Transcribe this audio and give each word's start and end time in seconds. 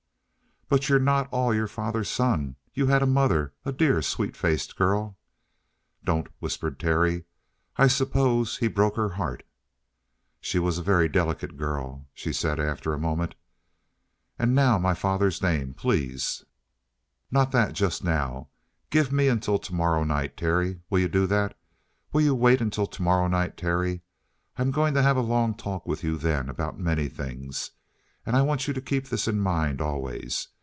"But 0.73 0.87
you're 0.87 0.99
not 0.99 1.27
all 1.33 1.53
your 1.53 1.67
father's 1.67 2.07
son. 2.07 2.55
You 2.73 2.87
had 2.87 3.01
a 3.03 3.05
mother. 3.05 3.51
A 3.65 3.73
dear, 3.73 4.01
sweet 4.01 4.37
faced 4.37 4.77
girl" 4.77 5.17
"Don't!" 6.05 6.29
whispered 6.39 6.79
Terry. 6.79 7.25
"I 7.75 7.87
suppose 7.87 8.59
he 8.59 8.69
broke 8.69 8.95
her 8.95 9.09
heart?" 9.09 9.43
"She 10.39 10.59
was 10.59 10.77
a 10.77 10.81
very 10.81 11.09
delicate 11.09 11.57
girl," 11.57 12.07
she 12.13 12.31
said 12.31 12.57
after 12.57 12.93
a 12.93 12.97
moment. 12.97 13.35
"And 14.39 14.55
now 14.55 14.77
my 14.77 14.93
father's 14.93 15.41
name, 15.41 15.73
please?" 15.73 16.45
"Not 17.29 17.51
that 17.51 17.73
just 17.73 18.01
now. 18.01 18.47
Give 18.89 19.11
me 19.11 19.27
until 19.27 19.59
tomorrow 19.59 20.05
night, 20.05 20.37
Terry. 20.37 20.79
Will 20.89 20.99
you 20.99 21.09
do 21.09 21.27
that? 21.27 21.53
Will 22.13 22.21
you 22.21 22.33
wait 22.33 22.59
till 22.71 22.87
tomorrow 22.87 23.27
night, 23.27 23.57
Terry? 23.57 24.03
I'm 24.55 24.71
going 24.71 24.93
to 24.93 25.03
have 25.03 25.17
a 25.17 25.21
long 25.21 25.53
talk 25.53 25.85
with 25.85 26.01
you 26.01 26.17
then, 26.17 26.47
about 26.47 26.79
many 26.79 27.09
things. 27.09 27.71
And 28.25 28.37
I 28.37 28.41
want 28.41 28.69
you 28.69 28.73
to 28.73 28.79
keep 28.81 29.09
this 29.09 29.27
in 29.27 29.37
mind 29.41 29.81
always. 29.81 30.47